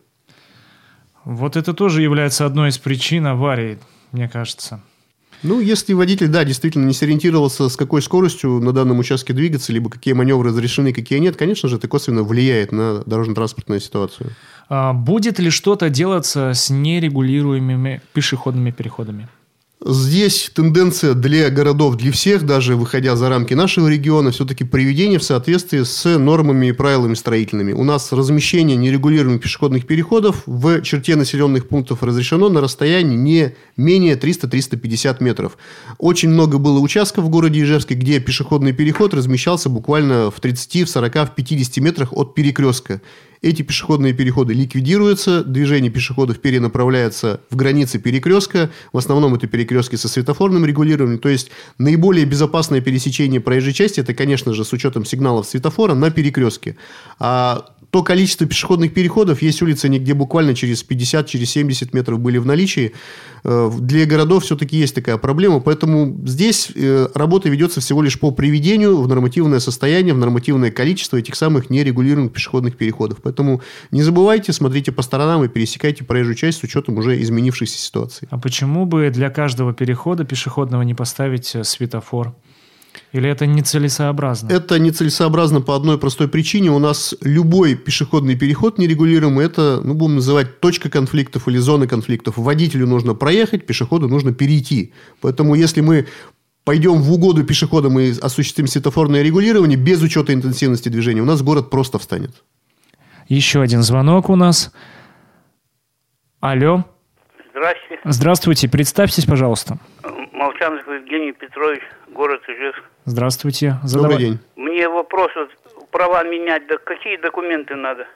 Вот 1.26 1.56
это 1.58 1.74
тоже 1.74 2.02
является 2.02 2.46
одной 2.46 2.70
из 2.70 2.78
причин 2.78 3.28
аварий, 3.28 3.78
мне 4.12 4.28
кажется. 4.30 4.82
Ну, 5.42 5.62
если 5.62 5.94
водитель, 5.94 6.28
да, 6.28 6.44
действительно 6.44 6.86
не 6.86 6.94
сориентировался, 6.94 7.70
с 7.70 7.78
какой 7.78 8.02
скоростью 8.02 8.60
на 8.60 8.74
данном 8.74 9.00
участке 9.00 9.32
двигаться, 9.32 9.72
либо 9.72 9.90
какие 9.90 10.14
маневры 10.14 10.50
разрешены, 10.50 10.92
какие 10.92 11.20
нет, 11.20 11.38
конечно 11.38 11.70
же, 11.70 11.78
это 11.78 11.88
косвенно 11.88 12.24
влияет 12.24 12.74
на 12.74 13.04
дорожно-транспортную 13.06 13.80
ситуацию. 13.80 14.32
А 14.68 14.92
будет 14.92 15.40
ли 15.40 15.50
что-то 15.50 15.90
делаться 15.90 16.52
с 16.54 16.70
нерегулируемыми 16.70 18.02
пешеходными 18.14 18.72
переходами? 18.72 19.30
Здесь 19.86 20.52
тенденция 20.54 21.14
для 21.14 21.50
городов, 21.50 21.96
для 21.96 22.12
всех, 22.12 22.46
даже 22.46 22.76
выходя 22.76 23.16
за 23.16 23.30
рамки 23.30 23.54
нашего 23.54 23.88
региона, 23.88 24.32
все-таки 24.32 24.66
приведение 24.66 25.20
в 25.20 25.24
соответствии 25.24 25.84
с 25.84 26.18
нормами 26.20 26.68
и 26.68 26.72
правилами 26.74 27.14
строительными. 27.14 27.72
У 27.72 27.86
нас 27.86 28.12
размещение 28.12 28.76
нерегулируемых 28.76 29.42
пешеходных 29.42 29.88
переходов 29.88 30.44
в 30.46 30.82
черте 30.82 31.16
населенных 31.16 31.70
пунктов 31.70 32.04
разрешено 32.04 32.50
на 32.50 32.60
расстоянии 32.60 33.16
не 33.16 33.56
менее 33.78 34.16
300-350 34.16 35.24
метров. 35.24 35.58
Очень 35.98 36.32
много 36.32 36.58
было 36.58 36.80
участков 36.80 37.24
в 37.24 37.30
городе 37.30 37.62
Ижевске, 37.62 37.96
где 37.96 38.20
пешеходный 38.20 38.74
переход 38.74 39.14
размещался 39.14 39.70
буквально 39.70 40.30
в 40.30 40.42
30, 40.42 40.90
в 40.90 40.92
40, 40.92 41.16
в 41.16 41.36
50 41.36 41.78
метрах 41.78 42.12
от 42.12 42.36
перекрестка. 42.36 43.00
Эти 43.42 43.62
пешеходные 43.62 44.12
переходы 44.12 44.54
ликвидируются, 44.54 45.46
движение 45.46 45.90
пешеходов 45.90 46.40
перенаправляется 46.40 47.40
в 47.50 47.56
границы 47.56 47.98
перекрестка. 47.98 48.70
В 48.92 48.98
основном 48.98 49.34
это 49.34 49.48
перекрестки 49.48 49.96
со 49.96 50.10
светофорным 50.10 50.66
регулированием. 50.66 51.20
То 51.20 51.30
есть 51.30 51.50
наиболее 51.78 52.26
безопасное 52.26 52.82
пересечение 52.82 53.40
проезжей 53.40 53.72
части, 53.72 54.02
это, 54.02 54.14
конечно 54.14 54.54
же, 54.54 54.66
с 54.66 54.74
учетом 54.74 55.06
сигналов 55.06 55.48
светофора 55.48 55.94
на 55.94 56.12
перекрестке. 56.12 56.76
А 57.18 57.66
то 57.92 58.04
количество 58.04 58.46
пешеходных 58.46 58.94
переходов, 58.94 59.42
есть 59.42 59.62
улицы, 59.62 59.88
где 59.88 60.14
буквально 60.14 60.54
через 60.54 60.84
50, 60.84 61.28
через 61.28 61.50
70 61.52 61.94
метров 61.94 62.20
были 62.20 62.38
в 62.38 62.46
наличии. 62.46 62.94
Э, 63.44 63.72
для 63.80 64.06
городов 64.06 64.44
все-таки 64.44 64.78
есть 64.78 64.94
такая 64.94 65.18
проблема, 65.18 65.60
поэтому 65.60 66.16
здесь 66.26 66.72
э, 66.76 67.08
работа 67.16 67.50
ведется 67.50 67.82
всего 67.82 68.04
лишь 68.04 68.20
по 68.20 68.32
приведению 68.32 69.02
в 69.02 69.08
нормативное 69.08 69.60
состояние, 69.60 70.14
в 70.14 70.20
нормативное 70.20 70.70
количество 70.70 71.18
этих 71.18 71.36
самых 71.36 71.70
нерегулируемых 71.70 72.32
пешеходных 72.32 72.76
переходов. 72.78 73.20
Поэтому 73.30 73.62
не 73.92 74.02
забывайте, 74.02 74.52
смотрите 74.54 74.92
по 74.92 75.04
сторонам 75.04 75.44
и 75.44 75.48
пересекайте 75.48 76.04
проезжую 76.04 76.34
часть 76.34 76.60
с 76.60 76.64
учетом 76.64 76.98
уже 76.98 77.22
изменившейся 77.22 77.78
ситуации. 77.78 78.28
А 78.32 78.40
почему 78.40 78.88
бы 78.88 79.12
для 79.12 79.30
каждого 79.30 79.72
перехода 79.72 80.24
пешеходного 80.24 80.82
не 80.82 80.96
поставить 80.96 81.56
э, 81.56 81.64
светофор? 81.64 82.36
Или 83.12 83.30
это 83.30 83.46
нецелесообразно? 83.46 84.50
Это 84.52 84.80
нецелесообразно 84.80 85.62
по 85.62 85.76
одной 85.76 86.00
простой 86.00 86.28
причине. 86.28 86.72
У 86.72 86.80
нас 86.80 87.14
любой 87.22 87.76
пешеходный 87.76 88.36
переход 88.36 88.80
нерегулируемый– 88.80 89.46
это, 89.46 89.80
ну, 89.84 89.94
будем 89.94 90.16
называть, 90.16 90.60
точка 90.60 90.90
конфликтов 90.90 91.48
или 91.48 91.60
зона 91.60 91.86
конфликтов. 91.86 92.38
Водителю 92.38 92.88
нужно 92.88 93.14
проехать, 93.14 93.68
пешеходу 93.68 94.08
нужно 94.08 94.34
перейти. 94.34 94.94
Поэтому 95.22 95.54
если 95.54 95.82
мы 95.82 96.08
пойдем 96.64 97.02
в 97.02 97.12
угоду 97.12 97.44
пешеходам 97.44 98.00
и 98.00 98.12
осуществим 98.20 98.66
светофорное 98.66 99.22
регулирование 99.22 99.78
без 99.78 100.02
учета 100.02 100.34
интенсивности 100.34 100.90
движения, 100.90 101.22
у 101.22 101.26
нас 101.26 101.44
город 101.44 101.70
просто 101.70 102.00
встанет. 102.00 102.32
Еще 103.30 103.62
один 103.62 103.84
звонок 103.84 104.28
у 104.30 104.36
нас. 104.36 104.74
Алло. 106.40 106.84
Здравствуйте. 107.52 108.02
Здравствуйте. 108.04 108.70
Представьтесь, 108.70 109.26
пожалуйста. 109.26 109.78
Молчанов 110.34 110.82
Евгений 110.88 111.34
Петрович, 111.34 111.82
город 112.12 112.42
Ижевск. 112.48 112.82
Здравствуйте. 113.06 113.78
Задавай. 113.84 114.12
Добрый 114.12 114.26
день. 114.26 114.40
Мне 114.56 114.90
вопрос, 114.90 115.30
вот, 115.36 115.92
права 115.92 116.24
менять, 116.24 116.64
да 116.68 116.78
какие 116.84 117.22
документы 117.22 117.76
надо? 117.76 118.08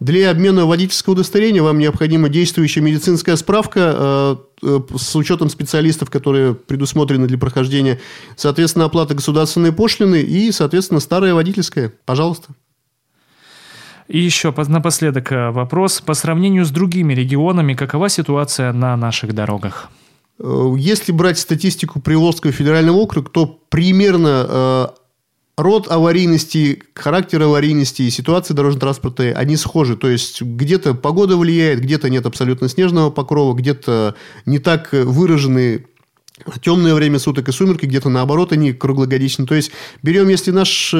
Для 0.00 0.30
обмена 0.30 0.64
водительского 0.64 1.12
удостоверения 1.12 1.62
вам 1.62 1.78
необходима 1.78 2.30
действующая 2.30 2.80
медицинская 2.80 3.36
справка 3.36 3.94
э, 3.94 4.36
э, 4.62 4.78
с 4.96 5.14
учетом 5.16 5.50
специалистов, 5.50 6.08
которые 6.08 6.54
предусмотрены 6.54 7.26
для 7.26 7.36
прохождения. 7.36 8.00
Соответственно, 8.36 8.86
оплата 8.86 9.14
государственной 9.14 9.72
пошлины 9.72 10.22
и, 10.22 10.50
соответственно, 10.50 11.00
старая 11.00 11.34
водительская. 11.34 11.92
Пожалуйста. 12.06 12.54
И 14.12 14.18
еще 14.18 14.52
напоследок 14.68 15.32
э, 15.32 15.50
вопрос. 15.52 16.02
По 16.02 16.12
сравнению 16.12 16.66
с 16.66 16.70
другими 16.70 17.14
регионами, 17.14 17.72
какова 17.72 18.10
ситуация 18.10 18.70
на 18.74 18.94
наших 18.94 19.34
дорогах? 19.34 19.88
Э, 20.38 20.74
если 20.76 21.12
брать 21.12 21.38
статистику 21.38 21.98
Приволжского 21.98 22.52
федерального 22.52 22.98
округа, 22.98 23.30
то 23.30 23.46
примерно 23.70 24.46
э, 24.46 24.86
род 25.56 25.90
аварийности, 25.90 26.82
характер 26.94 27.40
аварийности 27.40 28.02
и 28.02 28.10
ситуации 28.10 28.52
дорожно-транспортной, 28.52 29.32
они 29.32 29.56
схожи. 29.56 29.96
То 29.96 30.10
есть, 30.10 30.42
где-то 30.42 30.92
погода 30.92 31.38
влияет, 31.38 31.80
где-то 31.80 32.10
нет 32.10 32.26
абсолютно 32.26 32.68
снежного 32.68 33.08
покрова, 33.08 33.54
где-то 33.54 34.14
не 34.44 34.58
так 34.58 34.92
выражены 34.92 35.86
темное 36.60 36.94
время 36.94 37.18
суток 37.18 37.48
и 37.48 37.52
сумерки, 37.52 37.86
где-то 37.86 38.08
наоборот 38.08 38.52
они 38.52 38.72
круглогодичны. 38.72 39.46
То 39.46 39.54
есть, 39.54 39.72
берем, 40.02 40.28
если 40.28 40.50
наш 40.50 40.94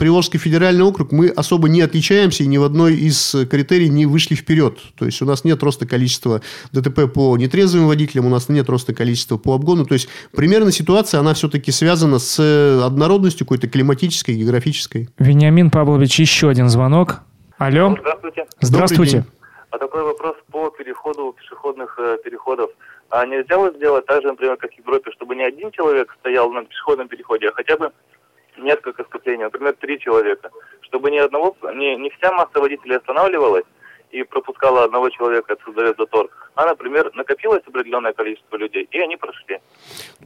Приволжский 0.00 0.38
федеральный 0.38 0.82
округ, 0.82 1.12
мы 1.12 1.28
особо 1.28 1.68
не 1.68 1.82
отличаемся 1.82 2.42
и 2.42 2.46
ни 2.46 2.56
в 2.56 2.64
одной 2.64 2.94
из 2.94 3.36
критерий 3.50 3.90
не 3.90 4.06
вышли 4.06 4.34
вперед. 4.34 4.78
То 4.98 5.04
есть, 5.04 5.20
у 5.20 5.26
нас 5.26 5.44
нет 5.44 5.62
роста 5.62 5.86
количества 5.86 6.40
ДТП 6.72 7.12
по 7.12 7.36
нетрезвым 7.36 7.86
водителям, 7.86 8.24
у 8.24 8.30
нас 8.30 8.48
нет 8.48 8.70
роста 8.70 8.94
количества 8.94 9.36
по 9.36 9.54
обгону. 9.54 9.84
То 9.84 9.92
есть, 9.92 10.08
примерно 10.34 10.72
ситуация, 10.72 11.20
она 11.20 11.34
все-таки 11.34 11.70
связана 11.70 12.18
с 12.18 12.40
однородностью 12.82 13.46
какой-то 13.46 13.68
климатической, 13.68 14.36
географической. 14.36 15.10
Вениамин 15.18 15.70
Павлович, 15.70 16.18
еще 16.18 16.48
один 16.48 16.70
звонок. 16.70 17.20
Алло. 17.58 17.94
Здравствуйте. 18.00 18.46
Здравствуйте. 18.62 19.26
А 19.70 19.78
такой 19.78 20.02
вопрос 20.02 20.34
переходу 20.80 21.34
пешеходных 21.38 21.98
э, 21.98 22.18
переходов. 22.24 22.70
А 23.10 23.26
нельзя 23.26 23.58
вот 23.58 23.76
сделать 23.76 24.06
так 24.06 24.22
же, 24.22 24.28
например, 24.28 24.56
как 24.56 24.72
в 24.72 24.78
Европе, 24.78 25.10
чтобы 25.12 25.36
не 25.36 25.44
один 25.44 25.70
человек 25.72 26.16
стоял 26.20 26.50
на 26.50 26.64
пешеходном 26.64 27.08
переходе, 27.08 27.48
а 27.48 27.52
хотя 27.52 27.76
бы 27.76 27.92
несколько 28.56 29.04
скоплений, 29.04 29.44
например, 29.44 29.74
три 29.80 29.98
человека, 29.98 30.50
чтобы 30.82 31.10
ни 31.10 31.18
одного, 31.18 31.56
не, 31.74 31.96
не 31.96 32.10
вся 32.10 32.32
масса 32.32 32.60
водителей 32.60 32.96
останавливалась 32.96 33.64
и 34.10 34.22
пропускала 34.22 34.84
одного 34.84 35.10
человека, 35.10 35.52
это 35.52 35.62
создает 35.64 35.96
затор, 35.98 36.30
а, 36.54 36.66
например, 36.66 37.10
накопилось 37.14 37.62
определенное 37.66 38.12
количество 38.12 38.56
людей, 38.56 38.88
и 38.90 38.98
они 39.00 39.16
прошли. 39.16 39.58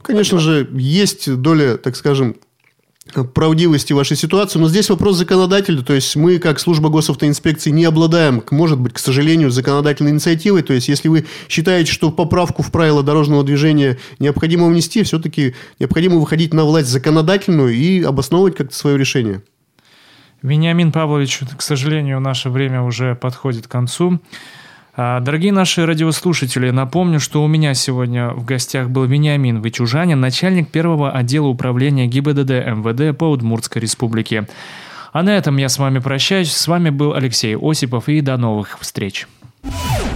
Конечно 0.01 0.39
же, 0.39 0.67
есть 0.71 1.41
доля, 1.41 1.77
так 1.77 1.95
скажем, 1.95 2.35
правдивости 3.33 3.93
вашей 3.93 4.17
ситуации. 4.17 4.59
Но 4.59 4.67
здесь 4.67 4.89
вопрос 4.89 5.17
законодателя. 5.17 5.81
То 5.81 5.93
есть 5.93 6.15
мы, 6.15 6.39
как 6.39 6.59
служба 6.59 6.89
госавтоинспекции, 6.89 7.69
не 7.69 7.85
обладаем, 7.85 8.43
может 8.51 8.79
быть, 8.79 8.93
к 8.93 8.99
сожалению, 8.99 9.51
законодательной 9.51 10.11
инициативой. 10.11 10.63
То 10.63 10.73
есть 10.73 10.87
если 10.87 11.07
вы 11.07 11.25
считаете, 11.47 11.91
что 11.91 12.11
поправку 12.11 12.63
в 12.63 12.71
правила 12.71 13.03
дорожного 13.03 13.43
движения 13.43 13.97
необходимо 14.19 14.67
внести, 14.67 15.03
все-таки 15.03 15.55
необходимо 15.79 16.17
выходить 16.17 16.53
на 16.53 16.65
власть 16.65 16.89
законодательную 16.89 17.73
и 17.73 18.01
обосновывать 18.03 18.55
как-то 18.55 18.75
свое 18.75 18.97
решение. 18.97 19.41
Вениамин 20.41 20.91
Павлович, 20.91 21.39
к 21.57 21.61
сожалению, 21.61 22.19
наше 22.19 22.49
время 22.49 22.81
уже 22.83 23.15
подходит 23.15 23.67
к 23.67 23.71
концу. 23.71 24.19
А, 24.97 25.19
дорогие 25.19 25.51
наши 25.51 25.85
радиослушатели, 25.85 26.69
напомню, 26.69 27.19
что 27.19 27.43
у 27.43 27.47
меня 27.47 27.73
сегодня 27.73 28.29
в 28.29 28.45
гостях 28.45 28.89
был 28.89 29.03
Вениамин 29.03 29.61
Вычужанин, 29.61 30.19
начальник 30.21 30.69
первого 30.69 31.11
отдела 31.11 31.47
управления 31.47 32.07
ГИБДД 32.07 32.49
МВД 32.67 33.17
по 33.17 33.29
Удмуртской 33.29 33.81
республике. 33.81 34.47
А 35.11 35.21
на 35.21 35.35
этом 35.35 35.57
я 35.57 35.67
с 35.67 35.79
вами 35.79 35.99
прощаюсь. 35.99 36.51
С 36.53 36.67
вами 36.67 36.91
был 36.91 37.13
Алексей 37.13 37.57
Осипов 37.57 38.07
и 38.07 38.21
до 38.21 38.37
новых 38.37 38.77
встреч. 38.79 39.27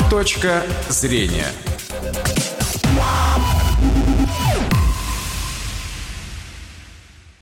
Точка 0.10 0.63
зрения. 0.88 1.48